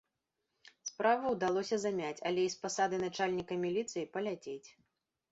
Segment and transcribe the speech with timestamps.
[0.89, 4.69] Справу ўдалося замяць, але і з пасады начальніка міліцыі паляцець.